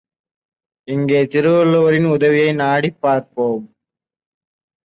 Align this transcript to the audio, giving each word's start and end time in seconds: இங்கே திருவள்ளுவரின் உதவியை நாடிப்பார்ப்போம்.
இங்கே 0.87 1.19
திருவள்ளுவரின் 1.25 2.05
உதவியை 2.05 2.49
நாடிப்பார்ப்போம். 2.55 3.63